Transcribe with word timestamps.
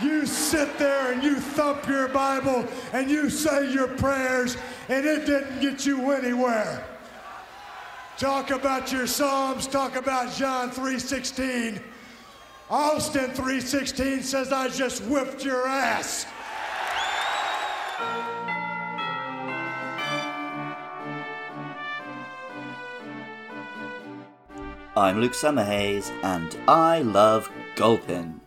You 0.00 0.26
sit 0.26 0.78
there 0.78 1.12
and 1.12 1.24
you 1.24 1.40
thump 1.40 1.88
your 1.88 2.06
Bible 2.08 2.64
and 2.92 3.10
you 3.10 3.28
say 3.28 3.72
your 3.72 3.88
prayers, 3.88 4.56
and 4.88 5.04
it 5.04 5.26
didn't 5.26 5.60
get 5.60 5.84
you 5.84 6.12
anywhere. 6.12 6.84
Talk 8.16 8.50
about 8.50 8.92
your 8.92 9.06
Psalms, 9.06 9.66
talk 9.66 9.96
about 9.96 10.32
John 10.32 10.70
3:16. 10.70 11.80
Austin 12.70 13.30
3:16 13.30 14.22
says 14.22 14.52
I 14.52 14.68
just 14.68 15.02
whipped 15.04 15.44
your 15.44 15.66
ass. 15.66 16.26
I'm 24.96 25.20
Luke 25.20 25.34
Summerhays, 25.34 26.10
and 26.24 26.56
I 26.66 27.02
love 27.02 27.48
Gulpin. 27.76 28.40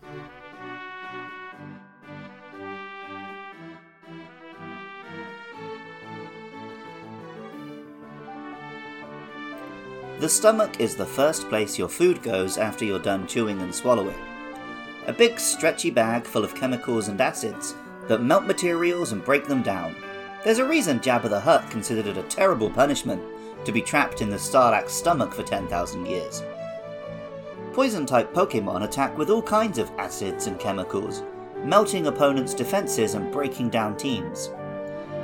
The 10.22 10.30
stomach 10.30 10.80
is 10.80 10.96
the 10.96 11.04
first 11.04 11.50
place 11.50 11.80
your 11.80 11.90
food 11.90 12.22
goes 12.22 12.60
after 12.60 12.86
you're 12.86 13.00
done 13.00 13.26
chewing 13.26 13.60
and 13.64 13.74
swallowing. 13.74 14.22
A 15.08 15.14
big 15.14 15.40
stretchy 15.40 15.90
bag 15.90 16.26
full 16.26 16.44
of 16.44 16.54
chemicals 16.54 17.08
and 17.08 17.20
acids 17.20 17.74
that 18.08 18.22
melt 18.22 18.46
materials 18.46 19.14
and 19.14 19.26
break 19.26 19.48
them 19.48 19.64
down. 19.64 19.96
There's 20.44 20.60
a 20.60 20.68
reason 20.68 21.00
Jabba 21.00 21.28
the 21.28 21.40
Hutt 21.40 21.72
considered 21.72 22.06
it 22.06 22.18
a 22.18 22.24
terrible 22.30 22.70
punishment 22.70 23.20
to 23.66 23.72
be 23.72 23.82
trapped 23.82 24.22
in 24.22 24.30
the 24.30 24.38
Sarlacc's 24.38 24.94
stomach 24.94 25.34
for 25.34 25.42
10,000 25.42 26.06
years. 26.06 26.44
Poison 27.74 28.06
type 28.06 28.32
Pokemon 28.32 28.84
attack 28.84 29.18
with 29.18 29.32
all 29.32 29.42
kinds 29.42 29.80
of 29.80 29.90
acids 29.98 30.46
and 30.46 30.60
chemicals, 30.60 31.24
melting 31.64 32.06
opponents' 32.06 32.54
defenses 32.54 33.16
and 33.16 33.34
breaking 33.34 33.72
down 33.72 33.98
teams. 33.98 34.52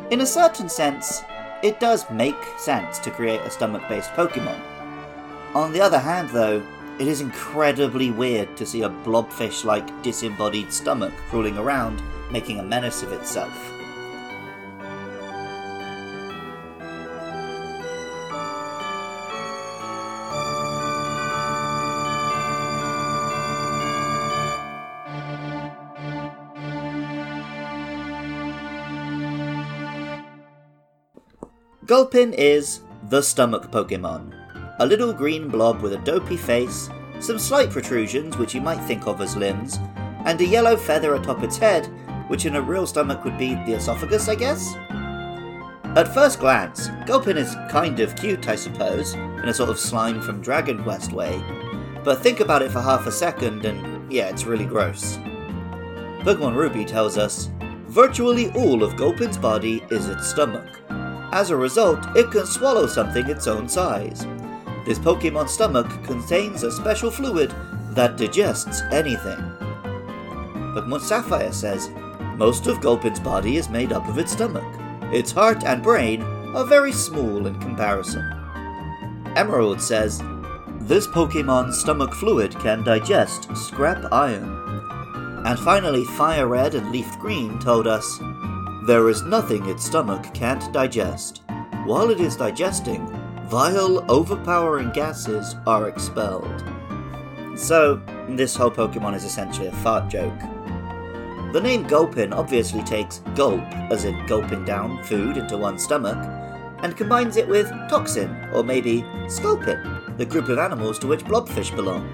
In 0.10 0.22
a 0.22 0.26
certain 0.26 0.68
sense, 0.68 1.22
it 1.62 1.80
does 1.80 2.10
make 2.10 2.44
sense 2.58 2.98
to 2.98 3.12
create 3.12 3.42
a 3.42 3.52
stomach 3.52 3.84
based 3.88 4.10
Pokemon. 4.14 4.77
On 5.58 5.74
the 5.74 5.82
other 5.82 5.98
hand, 5.98 6.30
though, 6.30 6.62
it 7.00 7.08
is 7.08 7.20
incredibly 7.20 8.12
weird 8.12 8.56
to 8.58 8.66
see 8.66 8.84
a 8.84 8.90
blobfish 8.90 9.66
like 9.66 10.04
disembodied 10.04 10.72
stomach 10.72 11.12
crawling 11.30 11.58
around, 11.58 12.00
making 12.32 12.60
a 12.60 12.64
menace 12.64 13.02
of 13.02 13.12
itself. 13.12 13.52
Gulpin 31.88 32.34
is 32.34 32.82
the 33.10 33.24
stomach 33.24 33.72
Pokemon. 33.72 34.37
A 34.80 34.86
little 34.86 35.12
green 35.12 35.48
blob 35.48 35.82
with 35.82 35.94
a 35.94 35.98
dopey 35.98 36.38
face, 36.38 36.90
some 37.20 37.40
slight 37.40 37.72
protrusions 37.72 38.38
which 38.38 38.54
you 38.54 38.62
might 38.62 38.84
think 38.86 39.08
of 39.08 39.22
as 39.22 39.36
limbs, 39.36 39.80
and 40.26 40.40
a 40.40 40.46
yellow 40.46 40.78
feather 40.78 41.16
atop 41.16 41.42
its 41.42 41.58
head, 41.58 41.88
which 42.28 42.46
in 42.46 42.56
a 42.56 42.62
real 42.62 42.86
stomach 42.86 43.24
would 43.24 43.38
be 43.40 43.56
the 43.56 43.74
esophagus, 43.74 44.28
I 44.28 44.36
guess? 44.36 44.76
At 45.96 46.14
first 46.14 46.40
glance, 46.40 46.90
Gulpin 47.08 47.38
is 47.38 47.56
kind 47.70 48.00
of 48.00 48.16
cute, 48.16 48.48
I 48.48 48.56
suppose, 48.56 49.16
in 49.16 49.50
a 49.50 49.54
sort 49.54 49.72
of 49.72 49.80
slime 49.80 50.22
from 50.22 50.42
Dragon 50.42 50.84
Quest 50.84 51.12
way, 51.12 51.42
but 52.04 52.22
think 52.22 52.40
about 52.40 52.62
it 52.62 52.72
for 52.72 52.82
half 52.82 53.08
a 53.08 53.12
second 53.12 53.66
and 53.66 54.12
yeah, 54.14 54.28
it's 54.28 54.46
really 54.46 54.66
gross. 54.66 55.18
Pokemon 56.22 56.56
Ruby 56.56 56.86
tells 56.86 57.18
us 57.18 57.50
virtually 57.88 58.52
all 58.52 58.84
of 58.84 58.96
Gulpin's 58.96 59.40
body 59.40 59.84
is 59.90 60.08
its 60.08 60.28
stomach. 60.28 60.82
As 61.32 61.50
a 61.50 61.58
result, 61.58 62.06
it 62.16 62.30
can 62.30 62.46
swallow 62.46 62.86
something 62.86 63.28
its 63.28 63.48
own 63.48 63.68
size. 63.68 64.28
This 64.88 65.00
Pokemon's 65.00 65.52
stomach 65.52 65.90
contains 66.06 66.64
a 66.64 66.72
special 66.72 67.12
fluid 67.12 67.54
that 67.90 68.16
digests 68.16 68.82
anything. 68.94 69.38
Pokemon 70.74 71.02
Sapphire 71.02 71.52
says 71.52 71.90
most 72.38 72.68
of 72.68 72.80
Gulpin's 72.80 73.20
body 73.20 73.58
is 73.58 73.68
made 73.68 73.92
up 73.92 74.08
of 74.08 74.18
its 74.18 74.32
stomach. 74.32 74.64
Its 75.12 75.34
heart 75.34 75.66
and 75.66 75.84
brain 75.84 76.22
are 76.56 76.64
very 76.64 76.94
small 76.94 77.48
in 77.48 77.60
comparison. 77.60 78.24
Emerald 79.36 79.82
says 79.82 80.24
this 80.80 81.06
Pokemon's 81.08 81.78
stomach 81.78 82.14
fluid 82.14 82.58
can 82.60 82.82
digest 82.86 83.54
scrap 83.58 84.06
iron. 84.14 84.50
And 85.46 85.60
finally, 85.60 86.06
Fire 86.06 86.48
Red 86.48 86.76
and 86.76 86.94
Leaf 86.94 87.20
Green 87.20 87.60
told 87.60 87.88
us 87.88 88.20
there 88.88 89.10
is 89.10 89.22
nothing 89.24 89.68
its 89.68 89.84
stomach 89.84 90.34
can't 90.34 90.72
digest. 90.72 91.42
While 91.84 92.10
it 92.10 92.22
is 92.22 92.38
digesting, 92.38 93.06
vile, 93.48 94.04
overpowering 94.12 94.92
gases 94.92 95.56
are 95.66 95.88
expelled. 95.88 96.64
So, 97.56 98.02
this 98.30 98.56
whole 98.56 98.72
Pokemon 98.72 99.16
is 99.16 99.24
essentially 99.24 99.68
a 99.68 99.72
fart 99.72 100.10
joke. 100.10 100.40
The 101.54 101.62
name 101.62 101.88
Gulpin 101.88 102.34
obviously 102.34 102.84
takes 102.84 103.20
gulp, 103.36 103.62
as 103.90 104.04
in 104.04 104.26
gulping 104.28 104.66
down 104.66 105.02
food 105.04 105.38
into 105.38 105.58
one's 105.58 105.84
stomach, 105.84 106.18
and 106.84 106.98
combines 106.98 107.38
it 107.38 107.48
with 107.48 107.70
toxin, 107.90 108.50
or 108.54 108.64
maybe 108.64 109.06
sculpin, 109.30 109.82
the 110.18 110.26
group 110.26 110.50
of 110.50 110.60
animals 110.60 111.00
to 111.00 111.08
which 111.08 111.24
blobfish 111.24 111.74
belong. 111.74 112.06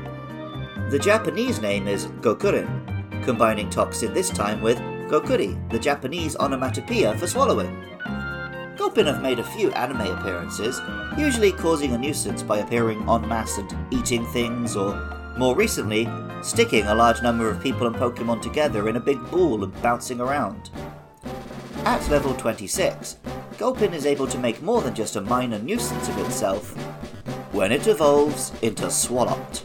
The 0.91 0.99
Japanese 0.99 1.59
name 1.59 1.87
is 1.87 2.05
Gokurin, 2.21 3.23
combining 3.25 3.71
toxin 3.71 4.13
this 4.13 4.29
time 4.29 4.61
with 4.61 4.77
Gokuri, 5.09 5.69
the 5.71 5.79
Japanese 5.79 6.35
onomatopoeia 6.35 7.17
for 7.17 7.27
swallowing. 7.27 7.92
Gulpin 8.83 9.05
have 9.05 9.21
made 9.21 9.39
a 9.39 9.43
few 9.45 9.71
anime 9.71 10.01
appearances, 10.01 10.81
usually 11.17 11.53
causing 11.53 11.93
a 11.93 11.97
nuisance 11.97 12.43
by 12.43 12.57
appearing 12.57 13.07
en 13.07 13.29
masse 13.29 13.57
and 13.57 13.73
eating 13.91 14.25
things, 14.25 14.75
or 14.75 14.93
more 15.37 15.55
recently, 15.55 16.05
sticking 16.41 16.85
a 16.87 16.93
large 16.93 17.21
number 17.21 17.49
of 17.49 17.63
people 17.63 17.87
and 17.87 17.95
Pokemon 17.95 18.41
together 18.41 18.89
in 18.89 18.97
a 18.97 18.99
big 18.99 19.17
ball 19.31 19.63
and 19.63 19.81
bouncing 19.81 20.19
around. 20.19 20.69
At 21.85 22.07
level 22.09 22.33
26, 22.33 23.19
Gulpin 23.57 23.93
is 23.93 24.05
able 24.05 24.27
to 24.27 24.37
make 24.37 24.61
more 24.61 24.81
than 24.81 24.93
just 24.93 25.15
a 25.15 25.21
minor 25.21 25.59
nuisance 25.59 26.09
of 26.09 26.17
itself 26.17 26.75
when 27.53 27.71
it 27.71 27.87
evolves 27.87 28.51
into 28.61 28.87
Swalot. 28.87 29.63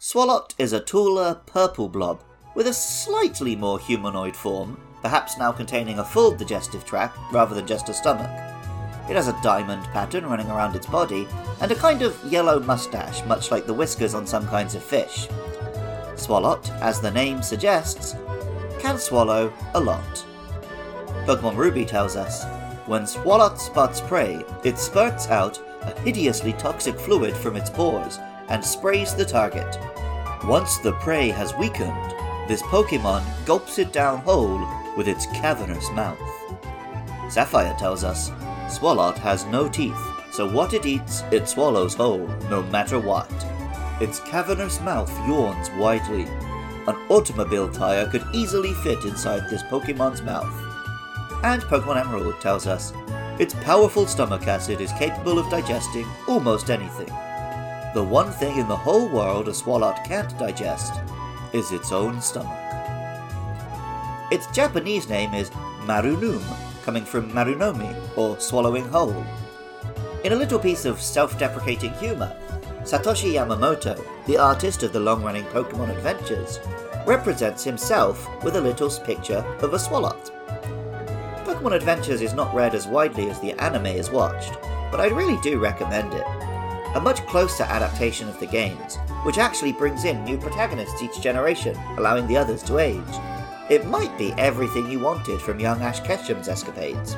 Swalot 0.00 0.54
is 0.56 0.72
a 0.72 0.80
taller, 0.80 1.42
purple 1.44 1.90
blob 1.90 2.24
with 2.54 2.66
a 2.66 2.72
slightly 2.72 3.56
more 3.56 3.78
humanoid 3.78 4.36
form, 4.36 4.80
perhaps 5.02 5.38
now 5.38 5.52
containing 5.52 5.98
a 5.98 6.04
full 6.04 6.32
digestive 6.32 6.84
tract 6.84 7.16
rather 7.32 7.54
than 7.54 7.66
just 7.66 7.88
a 7.88 7.94
stomach. 7.94 8.30
It 9.08 9.16
has 9.16 9.28
a 9.28 9.42
diamond 9.42 9.84
pattern 9.86 10.26
running 10.26 10.48
around 10.50 10.76
its 10.76 10.86
body 10.86 11.26
and 11.60 11.72
a 11.72 11.76
kind 11.76 12.02
of 12.02 12.22
yellow 12.24 12.60
mustache, 12.60 13.24
much 13.26 13.50
like 13.50 13.66
the 13.66 13.74
whiskers 13.74 14.14
on 14.14 14.26
some 14.26 14.46
kinds 14.46 14.74
of 14.74 14.84
fish. 14.84 15.26
Swalot, 16.14 16.70
as 16.80 17.00
the 17.00 17.10
name 17.10 17.42
suggests, 17.42 18.14
can 18.78 18.98
swallow 18.98 19.52
a 19.74 19.80
lot. 19.80 20.24
Pokemon 21.26 21.56
Ruby 21.56 21.84
tells 21.84 22.14
us 22.14 22.44
when 22.86 23.02
Swalot 23.02 23.58
spots 23.58 24.00
prey, 24.00 24.44
it 24.64 24.78
spurts 24.78 25.28
out 25.28 25.60
a 25.82 25.98
hideously 26.00 26.52
toxic 26.54 26.98
fluid 26.98 27.36
from 27.36 27.56
its 27.56 27.70
pores 27.70 28.18
and 28.48 28.64
sprays 28.64 29.14
the 29.14 29.24
target. 29.24 29.78
Once 30.44 30.78
the 30.78 30.92
prey 30.94 31.28
has 31.28 31.54
weakened, 31.56 32.14
this 32.50 32.62
Pokemon 32.62 33.22
gulps 33.46 33.78
it 33.78 33.92
down 33.92 34.18
whole 34.18 34.66
with 34.96 35.06
its 35.06 35.26
cavernous 35.26 35.88
mouth. 35.92 36.18
Sapphire 37.28 37.76
tells 37.78 38.02
us 38.02 38.30
Swalot 38.66 39.16
has 39.18 39.44
no 39.46 39.68
teeth, 39.68 40.02
so 40.32 40.50
what 40.50 40.74
it 40.74 40.84
eats, 40.84 41.22
it 41.30 41.48
swallows 41.48 41.94
whole, 41.94 42.26
no 42.50 42.64
matter 42.64 42.98
what. 42.98 43.30
Its 44.00 44.18
cavernous 44.18 44.80
mouth 44.80 45.16
yawns 45.28 45.70
widely. 45.78 46.24
An 46.88 46.96
automobile 47.08 47.70
tire 47.70 48.10
could 48.10 48.26
easily 48.34 48.74
fit 48.74 49.04
inside 49.04 49.48
this 49.48 49.62
Pokemon's 49.62 50.20
mouth. 50.20 50.52
And 51.44 51.62
Pokemon 51.62 52.00
Emerald 52.00 52.40
tells 52.40 52.66
us 52.66 52.92
its 53.38 53.54
powerful 53.62 54.08
stomach 54.08 54.48
acid 54.48 54.80
is 54.80 54.90
capable 54.94 55.38
of 55.38 55.48
digesting 55.50 56.06
almost 56.26 56.68
anything. 56.68 57.14
The 57.94 58.02
one 58.02 58.32
thing 58.32 58.58
in 58.58 58.66
the 58.66 58.76
whole 58.76 59.08
world 59.08 59.46
a 59.46 59.52
Swalot 59.52 60.04
can't 60.04 60.36
digest 60.36 60.94
is 61.52 61.72
its 61.72 61.92
own 61.92 62.20
stomach. 62.20 62.50
Its 64.30 64.46
Japanese 64.48 65.08
name 65.08 65.34
is 65.34 65.50
Marunoom, 65.84 66.42
coming 66.84 67.04
from 67.04 67.30
Marunomi, 67.32 67.94
or 68.16 68.38
swallowing 68.38 68.84
whole. 68.88 69.24
In 70.24 70.32
a 70.32 70.36
little 70.36 70.58
piece 70.58 70.84
of 70.84 71.00
self 71.00 71.38
deprecating 71.38 71.92
humour, 71.94 72.36
Satoshi 72.82 73.32
Yamamoto, 73.34 74.02
the 74.26 74.38
artist 74.38 74.82
of 74.82 74.92
the 74.92 75.00
long 75.00 75.22
running 75.22 75.44
Pokemon 75.46 75.90
adventures, 75.90 76.60
represents 77.06 77.64
himself 77.64 78.28
with 78.44 78.56
a 78.56 78.60
little 78.60 78.90
picture 78.90 79.44
of 79.60 79.74
a 79.74 79.78
swalot. 79.78 80.30
Pokemon 81.44 81.74
Adventures 81.74 82.22
is 82.22 82.32
not 82.32 82.54
read 82.54 82.74
as 82.74 82.86
widely 82.86 83.28
as 83.28 83.40
the 83.40 83.52
anime 83.60 83.86
is 83.86 84.10
watched, 84.10 84.52
but 84.90 85.00
I 85.00 85.08
really 85.08 85.38
do 85.42 85.58
recommend 85.58 86.12
it. 86.14 86.49
A 86.94 87.00
much 87.00 87.24
closer 87.26 87.64
adaptation 87.64 88.28
of 88.28 88.38
the 88.40 88.46
games, 88.46 88.96
which 89.24 89.38
actually 89.38 89.72
brings 89.72 90.04
in 90.04 90.24
new 90.24 90.36
protagonists 90.38 91.02
each 91.02 91.20
generation, 91.20 91.76
allowing 91.96 92.26
the 92.26 92.36
others 92.36 92.62
to 92.64 92.78
age. 92.78 93.00
It 93.68 93.86
might 93.86 94.16
be 94.18 94.32
everything 94.32 94.90
you 94.90 94.98
wanted 94.98 95.40
from 95.40 95.60
young 95.60 95.80
Ash 95.80 96.00
Ketchum's 96.00 96.48
escapades. 96.48 97.16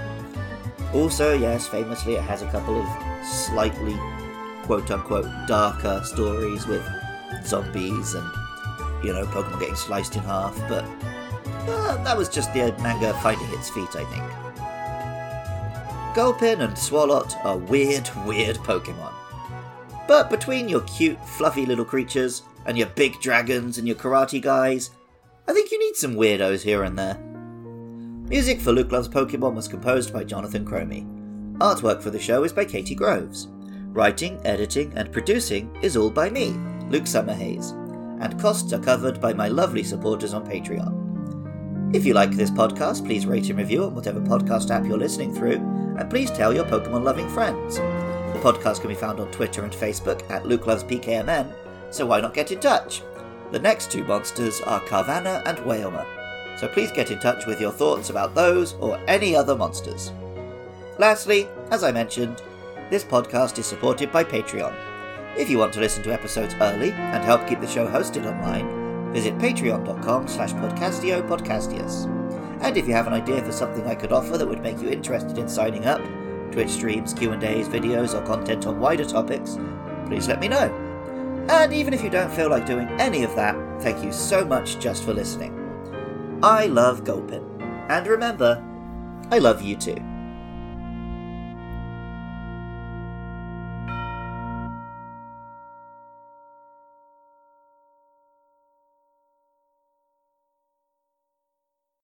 Also, 0.92 1.32
yes, 1.32 1.66
famously, 1.66 2.16
it 2.16 2.22
has 2.22 2.42
a 2.42 2.50
couple 2.50 2.80
of 2.80 3.26
slightly 3.26 3.96
quote 4.64 4.90
unquote 4.90 5.26
darker 5.46 6.02
stories 6.04 6.66
with 6.66 6.86
zombies 7.44 8.14
and, 8.14 8.30
you 9.02 9.12
know, 9.12 9.24
Pokemon 9.26 9.60
getting 9.60 9.74
sliced 9.74 10.16
in 10.16 10.22
half, 10.22 10.54
but 10.68 10.84
uh, 11.68 12.02
that 12.04 12.16
was 12.16 12.28
just 12.28 12.52
the 12.52 12.74
manga 12.82 13.14
finding 13.22 13.48
its 13.52 13.70
feet, 13.70 13.96
I 13.96 14.04
think. 14.04 14.24
Gulpin 16.14 16.60
and 16.60 16.74
Swalot 16.74 17.34
are 17.44 17.56
weird, 17.56 18.10
weird 18.26 18.56
Pokemon. 18.56 19.14
But 20.06 20.30
between 20.30 20.68
your 20.68 20.82
cute, 20.82 21.20
fluffy 21.26 21.64
little 21.66 21.84
creatures 21.84 22.42
and 22.66 22.76
your 22.76 22.88
big 22.88 23.20
dragons 23.20 23.78
and 23.78 23.86
your 23.86 23.96
karate 23.96 24.40
guys, 24.40 24.90
I 25.48 25.52
think 25.52 25.70
you 25.70 25.78
need 25.78 25.96
some 25.96 26.14
weirdos 26.14 26.62
here 26.62 26.84
and 26.84 26.98
there. 26.98 27.18
Music 28.28 28.60
for 28.60 28.72
Luke 28.72 28.92
Loves 28.92 29.08
Pokemon 29.08 29.54
was 29.54 29.68
composed 29.68 30.12
by 30.12 30.24
Jonathan 30.24 30.64
Cromie. 30.64 31.06
Artwork 31.58 32.02
for 32.02 32.10
the 32.10 32.18
show 32.18 32.44
is 32.44 32.52
by 32.52 32.64
Katie 32.64 32.94
Groves. 32.94 33.48
Writing, 33.88 34.40
editing, 34.44 34.92
and 34.96 35.12
producing 35.12 35.76
is 35.82 35.96
all 35.96 36.10
by 36.10 36.30
me, 36.30 36.50
Luke 36.88 37.04
Summerhays, 37.04 37.72
and 38.22 38.40
costs 38.40 38.72
are 38.72 38.78
covered 38.78 39.20
by 39.20 39.32
my 39.34 39.48
lovely 39.48 39.82
supporters 39.82 40.32
on 40.32 40.46
Patreon. 40.46 41.94
If 41.94 42.06
you 42.06 42.14
like 42.14 42.30
this 42.30 42.50
podcast, 42.50 43.04
please 43.04 43.26
rate 43.26 43.50
and 43.50 43.58
review 43.58 43.84
on 43.84 43.94
whatever 43.94 44.20
podcast 44.20 44.70
app 44.70 44.86
you're 44.86 44.96
listening 44.96 45.34
through, 45.34 45.56
and 45.98 46.08
please 46.08 46.30
tell 46.30 46.54
your 46.54 46.64
Pokemon 46.64 47.04
loving 47.04 47.28
friends. 47.28 47.78
Podcast 48.42 48.80
can 48.80 48.88
be 48.88 48.96
found 48.96 49.20
on 49.20 49.30
Twitter 49.30 49.62
and 49.62 49.72
Facebook 49.72 50.28
at 50.28 50.44
Luke 50.44 50.66
Loves 50.66 50.82
PKMN, 50.82 51.54
so 51.90 52.04
why 52.04 52.20
not 52.20 52.34
get 52.34 52.50
in 52.50 52.58
touch? 52.58 53.00
The 53.52 53.60
next 53.60 53.92
two 53.92 54.02
monsters 54.02 54.60
are 54.62 54.80
Carvanha 54.80 55.46
and 55.46 55.64
Wailmer, 55.64 56.04
so 56.58 56.66
please 56.66 56.90
get 56.90 57.12
in 57.12 57.20
touch 57.20 57.46
with 57.46 57.60
your 57.60 57.70
thoughts 57.70 58.10
about 58.10 58.34
those 58.34 58.72
or 58.80 58.98
any 59.06 59.36
other 59.36 59.54
monsters. 59.54 60.10
Lastly, 60.98 61.46
as 61.70 61.84
I 61.84 61.92
mentioned, 61.92 62.42
this 62.90 63.04
podcast 63.04 63.58
is 63.58 63.66
supported 63.66 64.10
by 64.10 64.24
Patreon. 64.24 64.74
If 65.36 65.48
you 65.48 65.58
want 65.58 65.72
to 65.74 65.80
listen 65.80 66.02
to 66.02 66.12
episodes 66.12 66.56
early 66.60 66.90
and 66.90 67.22
help 67.22 67.46
keep 67.46 67.60
the 67.60 67.68
show 67.68 67.86
hosted 67.86 68.26
online, 68.26 69.12
visit 69.12 69.38
patreon.com 69.38 70.26
slash 70.26 70.52
podcastio 70.54 71.24
podcastius. 71.28 72.06
And 72.60 72.76
if 72.76 72.88
you 72.88 72.92
have 72.94 73.06
an 73.06 73.12
idea 73.12 73.40
for 73.44 73.52
something 73.52 73.86
I 73.86 73.94
could 73.94 74.10
offer 74.10 74.36
that 74.36 74.48
would 74.48 74.62
make 74.62 74.80
you 74.82 74.88
interested 74.88 75.38
in 75.38 75.48
signing 75.48 75.86
up, 75.86 76.00
Twitch 76.52 76.70
streams, 76.70 77.14
Q&As, 77.14 77.68
videos, 77.68 78.14
or 78.14 78.24
content 78.26 78.66
on 78.66 78.78
wider 78.78 79.04
topics, 79.04 79.58
please 80.06 80.28
let 80.28 80.40
me 80.40 80.48
know. 80.48 80.70
And 81.48 81.72
even 81.72 81.92
if 81.92 82.04
you 82.04 82.10
don't 82.10 82.30
feel 82.30 82.50
like 82.50 82.66
doing 82.66 82.88
any 83.00 83.24
of 83.24 83.34
that, 83.34 83.56
thank 83.80 84.04
you 84.04 84.12
so 84.12 84.44
much 84.44 84.78
just 84.78 85.02
for 85.02 85.12
listening. 85.12 85.58
I 86.42 86.66
love 86.66 87.04
Gulpin. 87.04 87.44
And 87.88 88.06
remember, 88.06 88.62
I 89.30 89.38
love 89.38 89.62
you 89.62 89.76
too. 89.76 89.96